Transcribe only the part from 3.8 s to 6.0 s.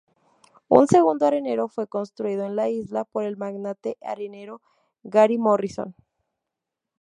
arenero Gary Morrison.